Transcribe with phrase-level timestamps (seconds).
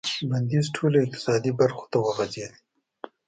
[0.29, 2.53] بندیز ټولو اقتصادي برخو ته وغځېد.